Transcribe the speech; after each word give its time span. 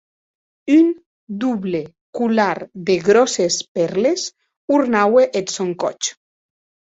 Un 0.75 0.87
doble 1.41 1.81
colar 2.19 2.53
de 2.87 2.95
gròsses 3.09 3.57
pèrles 3.79 4.25
ornaue 4.79 5.27
eth 5.41 5.55
sòn 5.59 5.71
còth. 5.85 6.11